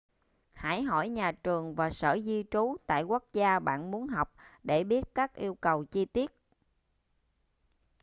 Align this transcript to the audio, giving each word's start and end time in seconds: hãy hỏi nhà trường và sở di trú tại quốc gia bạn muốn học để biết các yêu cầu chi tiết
hãy 0.53 0.83
hỏi 0.83 1.09
nhà 1.09 1.31
trường 1.31 1.75
và 1.75 1.89
sở 1.89 2.17
di 2.23 2.43
trú 2.51 2.77
tại 2.87 3.03
quốc 3.03 3.23
gia 3.33 3.59
bạn 3.59 3.91
muốn 3.91 4.07
học 4.07 4.33
để 4.63 4.83
biết 4.83 5.05
các 5.15 5.35
yêu 5.35 5.55
cầu 5.55 5.85
chi 5.85 6.05
tiết 6.05 6.31